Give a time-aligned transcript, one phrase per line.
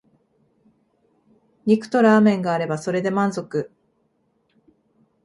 [1.67, 3.71] 肉とラーメンがあればそれで満足